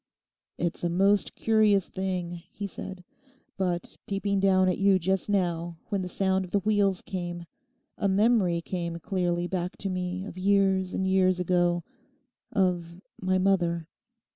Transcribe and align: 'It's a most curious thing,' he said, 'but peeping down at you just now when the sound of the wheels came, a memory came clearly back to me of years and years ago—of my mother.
'It's 0.57 0.83
a 0.83 0.89
most 0.89 1.35
curious 1.35 1.87
thing,' 1.87 2.41
he 2.51 2.65
said, 2.65 3.03
'but 3.55 3.97
peeping 4.07 4.39
down 4.39 4.67
at 4.67 4.79
you 4.79 4.97
just 4.97 5.29
now 5.29 5.77
when 5.89 6.01
the 6.01 6.09
sound 6.09 6.43
of 6.43 6.49
the 6.49 6.59
wheels 6.61 7.03
came, 7.03 7.45
a 7.99 8.07
memory 8.07 8.63
came 8.63 8.97
clearly 8.97 9.45
back 9.45 9.77
to 9.77 9.89
me 9.91 10.25
of 10.25 10.39
years 10.39 10.95
and 10.95 11.07
years 11.07 11.39
ago—of 11.39 12.99
my 13.21 13.37
mother. 13.37 13.87